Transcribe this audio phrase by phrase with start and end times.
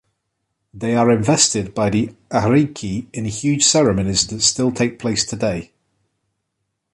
[0.73, 5.73] They are invested by the "ariki" in huge ceremonies that still take place today.